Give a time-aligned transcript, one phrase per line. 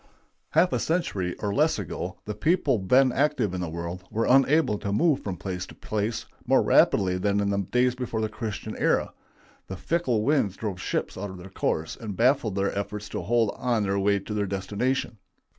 [0.53, 4.79] Half a century or less ago, the people then active in the world were unable
[4.79, 8.75] to move from place to place more rapidly than in the days before the Christian
[8.77, 9.13] era.
[9.67, 13.53] The fickle winds drove ships out of their course and baffled their efforts to hold
[13.55, 15.19] on their way to their destination.